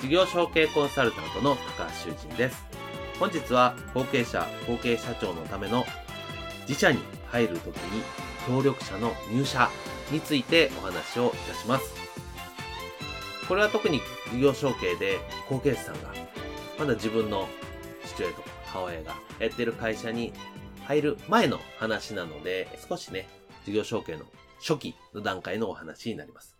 [0.00, 2.64] 事業承継コンサルタントの高橋修人です。
[3.18, 5.84] 本日は後継者、後継社長のための
[6.68, 6.98] 自社に
[7.28, 8.02] 入るときに
[8.46, 9.70] 協力者の入社
[10.10, 11.94] についてお話をいたします。
[13.48, 14.00] これは特に
[14.32, 16.12] 事業承継で後継者さんが
[16.78, 17.48] まだ自分の
[18.04, 20.32] 父親とか母親がやってる会社に
[20.84, 23.28] 入る前の話なので少しね、
[23.64, 24.24] 事業承継の
[24.60, 26.55] 初期の段階のお話になります。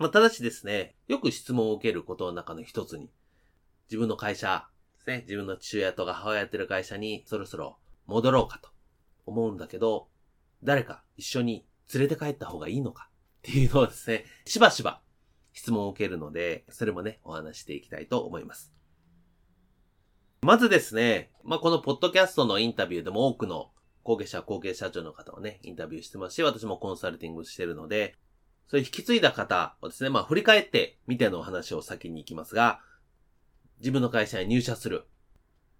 [0.00, 3.10] まあ、ただしですね、よく質問を受けることの中の一つに、
[3.90, 8.70] 自分の会社ですね、自分の父親とか母親やってる会社にそろそろ戻ろうかと
[9.26, 10.08] 思うんだけど、
[10.64, 15.02] 誰か一緒に連れて帰った方がいいのかっていうのをですね、しばしば
[15.52, 18.72] 質問を受けるので、それもね、お話していきたいと思います。
[20.40, 23.70] まずですね、まあ、このポッドキャストのインタビューでも多くの
[24.02, 28.16] 後継者、後継社長の方をね、インタビューしてますし、私もコンサルティングしてるので、
[28.70, 32.80] そういう引き継いだ方をですね、まあ振り返ってみてのお話を先に行きますが、
[33.80, 35.08] 自分の会社に入社する。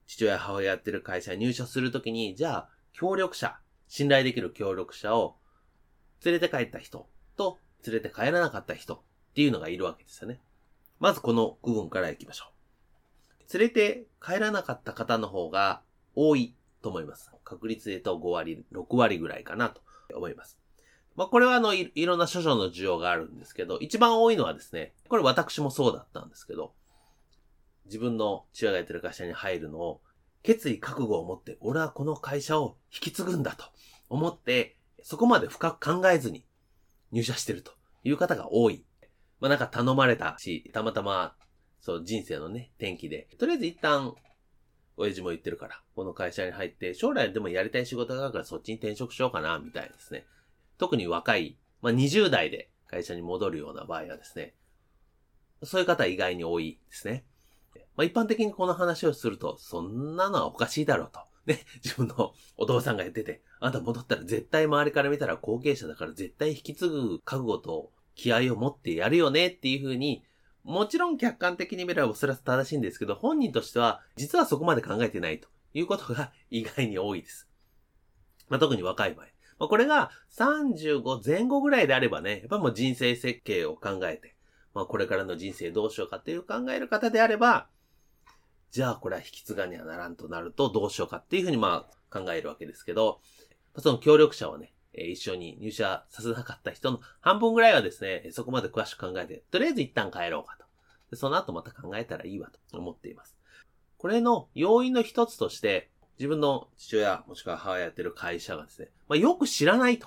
[0.08, 3.56] 父親、母親やってる会社に入社するときに、じゃあ、協力者、
[3.86, 5.36] 信頼できる協力者を
[6.24, 9.00] 連れて帰った人と連れて帰らなかった人っ
[9.34, 10.40] ていうのがいるわけですよね。
[10.98, 12.46] まずこの部分から行きましょ
[13.48, 13.56] う。
[13.56, 15.82] 連れて帰らなかった方の方が
[16.16, 17.30] 多いと思います。
[17.44, 19.80] 確率で言うと5割、6割ぐらいかなと
[20.12, 20.58] 思います。
[21.16, 26.72] まあ、これはあのい、いろんな諸々の需要があるんですけど、一番多いのはですね、これ私もそうだったんですけど、
[27.86, 30.00] 自分の父親がやってる会社に入るのを、
[30.42, 33.66] 決意覚悟を持って、俺はこの会社を引き継ぐんだと
[34.08, 36.44] 思って、そこまで深く考えずに
[37.12, 37.72] 入社してると
[38.04, 38.84] いう方が多い。
[39.40, 41.34] まあ、なんか頼まれたし、たまたま、
[41.80, 44.14] そう人生のね、転機で、とりあえず一旦、
[44.96, 50.26] 親父も言ってるから、この会社に入って、将来でもやりたい仕事があるからそっちに転職しようかな、みたいですね。
[50.80, 54.54] 特に若い、まあ、20代で会社に戻るような場合はですね、
[55.62, 57.24] そういう方意外に多いですね。
[57.96, 61.20] まあ、一般的にこの話をすると、そんなのはおかしいだろうと。
[61.46, 70.24] ね、自分のお父さんが言ってて、あんた戻ったら絶対周りから見たら後継者だから絶対引き継ぐ覚悟と気合を持ってやるよねっていうふうに、
[70.64, 77.48] もちろん客観的に見ればそれは正しいんですけど、本人としては実はそこまで考えてないということが意外に多いです。
[78.48, 79.26] まあ、特に若い場合。
[79.60, 84.34] まあ、これが35前後ぐらいであればね、やっぱもう人生設計を考えて、
[84.74, 87.68] まあこれからの人生どうしようかっていう考える方であれば、
[88.70, 93.20] じゃあこれは引き継がにはならんとなるとどうしようかっていうふうにまあ考えるわけですけど、
[93.76, 100.56] その協力者をね、一緒に入社させなかった人の半分ぐらいはですね、そこまで詳しく考えて、とりあえず一旦帰ろうか
[101.10, 101.16] と。
[101.16, 103.36] その後また考えたらいいわと思っています。
[103.98, 110.06] これの要因の一つとして、自分の父親、もしくは母親やってる会社がですね、まあ、よく知らないと。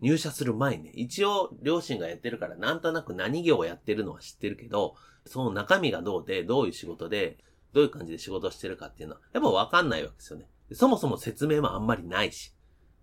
[0.00, 4.96] 入社する前にね、一応両親がやってるからなんとなく何業をやってるのは知ってるけど、
[5.26, 7.38] その中身がどうで、どういう仕事で、
[7.72, 10.48] どういう感じで仕事してるかっていうのは、やっぱわかんないわけですよね。
[10.72, 12.52] そもそも説明もあんまりないし。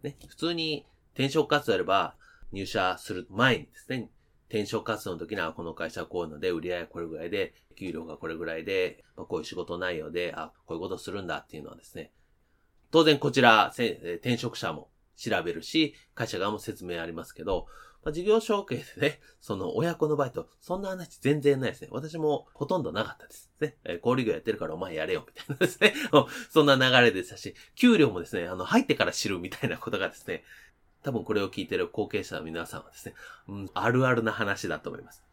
[0.04, 2.16] ね、普通に転職活動やれば、
[2.52, 4.10] 入社する前にですね、
[4.50, 12.12] 転職活動の時にはこの会社はこういうので、売り上げこれぐらいで、給料がこれぐらいで、まあ、こういう仕事内容で、あ、こういうことするんだっていうのはですね、
[12.92, 17.68] 当然こちら、転職者も調べるし、会社側も説明ありますけど、
[18.04, 21.90] まあ、事業承継でね、その親子の場合と、そんな話全然ないですね。
[21.92, 23.50] 私もほとんどなかったです。
[23.60, 23.76] ね。
[23.84, 25.94] えー、小売業やってるからお前やれよ、みたいなですね。
[26.50, 30.44] そんな流れでしたし、給料もですね、あの、入ってから知るみたいなことがですね、
[31.04, 33.16] 多分これを聞いてる後継者の皆さんはですね、
[33.48, 35.24] うん、あるあるな話だと思います。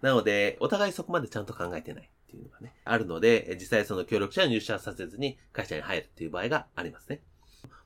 [0.00, 2.10] なので、お互いそこまでちゃんと考えてない。
[2.28, 7.22] っていうのがね、あるので、実際その協力者を入社させずに会社に入るっていう場合がありますね。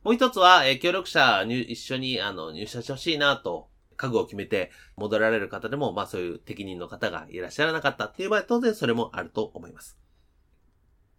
[0.02, 9.96] もう一つは、え協力者に一緒にあの入社してほしいなと、覚悟を決めて戻られる方でも、まあそういう適任の方がいらっしゃらなかったっていう場合、当然それもあると思います。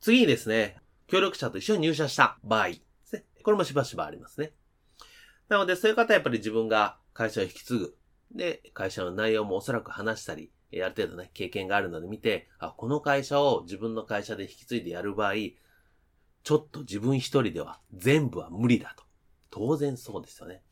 [0.01, 0.75] 次にですね、
[1.07, 2.75] 協力者と一緒に入社した場合で
[3.05, 3.23] すね。
[3.41, 4.51] これもしばしばありますね。
[5.47, 7.97] なので、そういう方はやっぱり自分が会社を引き継ぐ。
[8.33, 15.33] で、会社の内容もおそらく話したり、ある程度ね、経験があるので見て、あ、この会社を自分の会社で引き継いでやる場合、
[16.43, 19.03] ちょっと自分一人では全部は無理だと。
[19.49, 20.63] 当然そうですよね。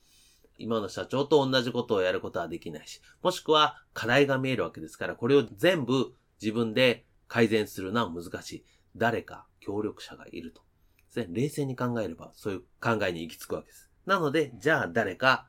[0.57, 8.65] 今の社長と同じことをやることはできないし、もしくは課題が見えるわけですから、これを全部自分で改善するのは難しい。
[8.95, 10.61] 誰か協力者がいると。
[11.29, 13.89] 冷静に考えれば、そういう考えに行き着くわけです。
[14.05, 15.47] なので、じゃあ誰か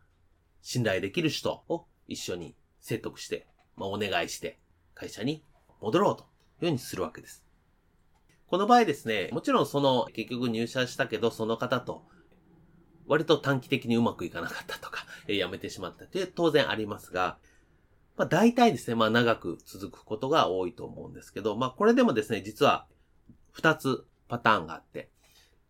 [0.60, 3.46] 信頼できる人を一緒に説得して、
[3.76, 4.58] まあ、お願いして、
[4.94, 5.44] 会社に
[5.80, 6.26] 戻ろうとい
[6.62, 7.44] うようにするわけです。
[8.46, 12.04] この場合ですね、もちろんその、結局入社したけど、その方と、
[13.06, 17.38] 割と短期的にうまくいかなかったとか、え辞めてしまったという当然ありますが、
[18.16, 22.86] まあ大体ですね、まあ長く続くことが多いと思うんですけど、まあこれでもですね、実は
[23.50, 25.10] 二つパターンがあって、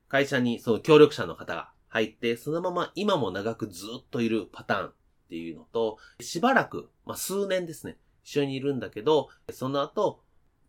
[0.09, 4.93] 会社にその協力者の方が入って、そのまま今も長くずっといるパターン
[5.33, 10.21] っていうのと、しばらく、まあ数年ですね、一緒にいるんだけど、その後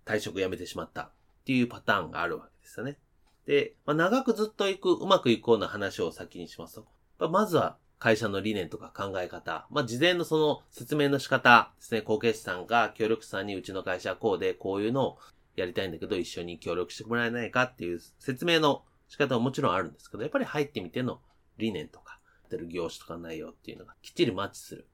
[0.05, 1.09] 退職辞めてしまったっ
[1.43, 2.97] ていうパターンがあるわけですよね。
[3.45, 6.81] で、まあ、長くずっと行く、うまくいこうな話を先にします
[7.19, 15.17] と、まずは会社の理念とか考え方、まあ、事前のその説明の仕方ですね、後継者さんが協力者さんにうちの会社はこうで、こういうのを
[15.57, 21.19] やりたいんだけど、一緒に協力してもらえないかっていう説明の仕方はもちろんあるんですけど、やっぱり入ってみての
[21.57, 22.12] 理念とか、
[22.53, 24.87] てる業種とか内容っていうのがきっちりマッチする。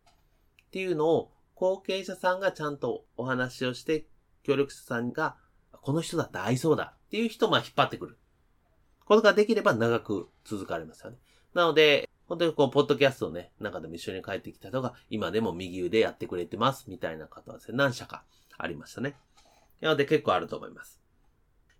[0.67, 4.05] っていうのを、後継者さんがちゃんとお話をして、
[4.43, 5.35] 協力者さんが
[5.71, 8.17] この人だって合いそうだっていう人をまあ引っ張ってくる。
[9.05, 11.17] ことができれば長く続かれますよね。
[11.53, 18.23] なので、本当にこう、ポッドキャストのね、中でも一緒に帰ってきた人が、今でも右腕やってくれてます、みたいな方はですね、何社か
[18.57, 19.15] ありましたね。
[19.81, 21.01] なので結構あると思います。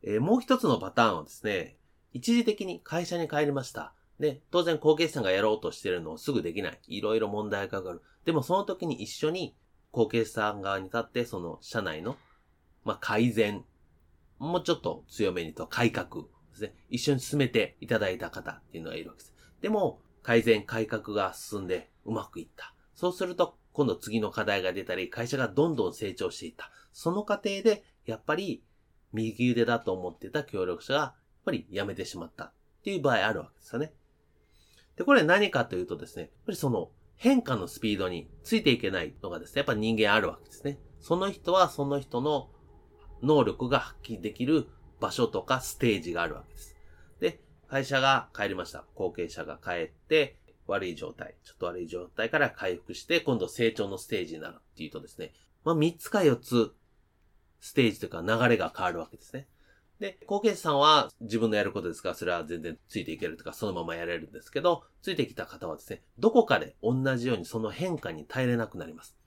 [0.02, 1.78] えー、もう一つのパターンはですね、
[2.14, 3.94] 一時的に会社に帰りました。
[4.20, 6.80] で、当然後継者さんがやろうとしてるのをすぐできない。
[6.88, 8.02] いろいろ問題がかかる。
[8.26, 9.56] でもその時に一緒に
[9.92, 12.18] 後継者さん側に立って、その社内の、
[12.84, 13.64] まあ、改善
[14.40, 16.74] もうちょっと強めにと改革ですね。
[16.90, 19.34] 一緒に進めていただいた方っていうのがいるわけです。
[19.62, 22.74] でも、改善、改革が進んでうまくいった。
[22.96, 26.72] そうすると、今度次の課題が出たり、会社がどんどん成長していった。
[26.94, 28.64] その過程で、やっぱり、
[29.12, 31.16] 右腕だと思ってた協力者が、やっ
[31.46, 33.94] ぱり辞めてしまったっていう場合あるわけですよね。
[35.00, 40.78] で、これ何かというとですね、やっぱりその変化のスピードについていけないのがですね、やっぱ人間あるわけですね。
[41.00, 42.50] その人はその人の
[43.24, 44.68] 能力が発揮できる
[45.00, 46.76] 場所とかステージがあるわけです。
[47.22, 48.84] で、会社が帰りました。
[48.94, 50.38] 後継者が帰って、
[50.68, 55.32] 悪い状態、ちょっと悪い状態から回復して、今度成長のステージになるっていうとですね、
[55.64, 56.74] まあ3つか4つ、
[57.62, 59.48] ステージというか流れが変わるわけですね。
[60.00, 62.10] で、後継者さんは自分のやることですか？
[62.10, 69.18] ら、それは全然ついていけるとか、そのままやれるんですけど、ついてきた方はですね、どこかで同じようにその変化に耐えれなくなります。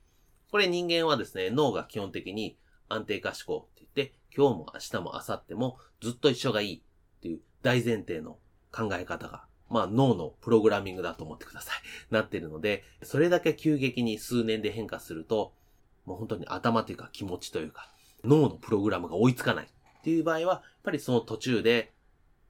[0.51, 2.59] これ人間はですね、脳が基本的に
[2.89, 8.39] 安定化思考って言って、今日も明日も明後日もずっと一緒がいいっていう大前提の
[8.71, 11.77] 考え方が、まあ脳のプログラミングだと思ってください。
[12.11, 15.53] なってるので、それだけ急激に数年で変化すると、
[16.07, 17.93] もう本当に頭というか気持ちというか、
[18.25, 19.69] 脳のプログラムが追いつかない
[20.03, 21.93] っていう場合は、やっぱりその途中で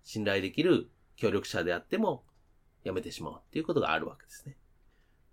[0.03, 2.25] 信頼できる協力者であっても
[2.83, 4.57] やめてしまうっていうことがあるわけですね。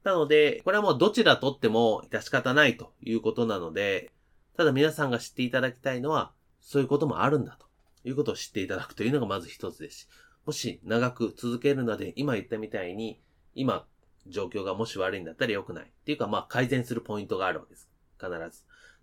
[0.04, 4.12] なので、これはもうどちらとっても致し方ないということなので、
[4.58, 7.68] ただ皆さんが知っていただきたいのは、そういうこともあるんだと
[8.04, 10.08] いうことを知っていただくというのがまず一つですし、
[10.46, 13.22] もし長く続けるので、今言ったみたいに、
[13.56, 13.86] 今、
[14.28, 15.86] 状況がもし悪いんだったら良くない。
[15.86, 17.90] っていうか、まあ改善するポイントがあるわけです。
[18.18, 18.36] 必ず。
[18.36, 18.54] だか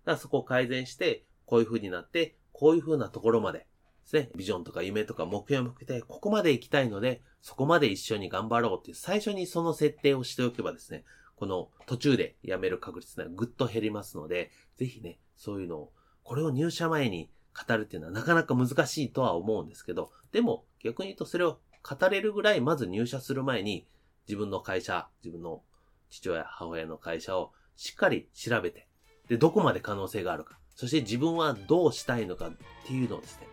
[0.05, 3.59] らそこを改善して、こういう風になって、こういう風なところまで。
[3.59, 3.65] で
[4.05, 11.03] すね、ビジョンとか夢とか目標を向けて、ここまで行きたいので、そこまで一緒に頑張ろうっていう、最初にその設定をしておけばですね、
[11.35, 23.87] この途中で辞める確率がぐっと減りますので、ぜひね、そういうのを、これを入社前に語るっていうのはなかなか難しいとは思うんですけど、でも逆に言うとそれを語れるぐらいまず入社する前に
[24.27, 25.63] 自分の会社、自分の
[26.09, 28.86] 父親、母親の会社をしっかり調べて、
[29.27, 32.51] で、どこまで可能性があるか、そして自分はどうしたいのかっ
[32.85, 33.47] ていうのをですね、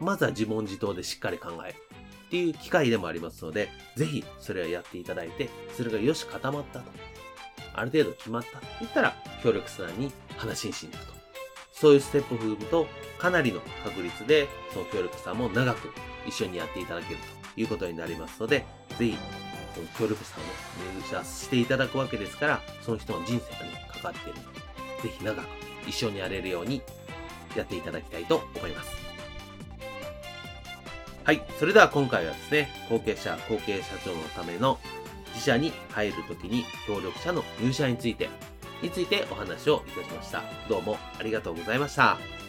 [0.00, 1.76] まずは自問自答でしっかり考える
[2.26, 6.90] っていう機会でもありますので、ぜひそれをやっていただいて、それがよし固まったと。
[7.74, 11.12] ある程度決まったと言ったら、協力者さんに話にしに行くと。
[11.72, 12.86] そういうステップを踏むと、
[13.18, 15.90] かなりの確率で、その協力者さんも長く
[16.26, 17.20] 一緒にやっていただける
[17.54, 18.64] ということになりますので、
[18.98, 19.16] ぜひ、
[19.74, 20.46] その協力者さんを
[21.00, 24.60] 入社していただくわけですから、その人の人生がね、かかっているので、
[25.02, 25.46] ぜひ長く
[25.86, 26.82] 一緒にやれるように
[27.56, 28.90] やっていただきたいと思います。
[31.24, 31.42] はい。
[31.58, 34.78] それでは今回はですね、後継者、後継社長のための
[35.34, 38.28] 自社に入るときに協力者の入社について、
[38.82, 40.42] についてお話をいたしました。
[40.68, 42.41] どうもありがとうございました。